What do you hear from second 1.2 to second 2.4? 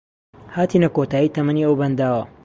تەمەنی ئەو بەنداوە